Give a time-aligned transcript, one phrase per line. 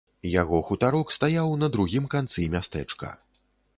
[0.41, 3.13] Яго хутарок стаяў на другім канцы мястэчка.